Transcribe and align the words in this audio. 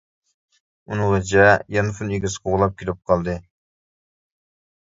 ئۇنىڭغىچە 0.95 1.43
يانفون 1.77 2.09
ئىگىسى 2.17 2.41
قوغلاپ 2.47 2.75
كېلىپ 2.81 2.99
قالدى. 3.13 3.37